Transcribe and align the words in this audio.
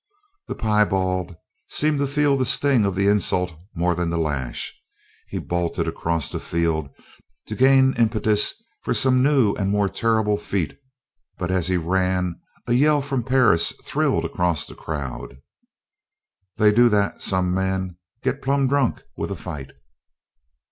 The 0.47 0.55
piebald 0.55 1.35
seemed 1.69 1.99
to 1.99 2.07
feel 2.07 2.35
the 2.35 2.43
sting 2.43 2.85
of 2.85 2.95
the 2.95 3.07
insult 3.07 3.53
more 3.75 3.93
than 3.93 4.09
the 4.09 4.17
lash. 4.17 4.73
He 5.27 5.37
bolted 5.37 5.87
across 5.87 6.31
the 6.31 6.39
field 6.39 6.89
to 7.45 7.53
gain 7.55 7.93
impetus 7.99 8.51
for 8.81 8.95
some 8.95 9.21
new 9.21 9.53
and 9.53 9.69
more 9.69 9.87
terrible 9.89 10.37
feat 10.39 10.75
but 11.37 11.51
as 11.51 11.67
he 11.67 11.77
ran 11.77 12.41
a 12.65 12.73
yell 12.73 13.03
from 13.03 13.21
Perris 13.23 13.73
thrilled 13.83 14.25
across 14.25 14.65
the 14.65 14.73
crowd. 14.73 15.37
"They 16.57 16.71
do 16.71 16.89
that, 16.89 17.21
some 17.21 17.53
men. 17.53 17.97
Get 18.23 18.41
plumb 18.41 18.67
drunk 18.67 19.03
with 19.15 19.29
a 19.29 19.35
fight!" 19.35 19.71